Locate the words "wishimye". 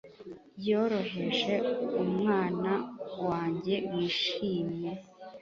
3.93-4.91